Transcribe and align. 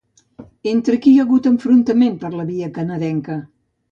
Entre 0.71 0.97
qui 1.03 1.11
hi 1.11 1.19
ha 1.19 1.25
hagut 1.27 1.49
enfrontament 1.51 2.17
per 2.25 2.33
la 2.39 2.45
via 2.53 2.73
canadenca? 2.81 3.37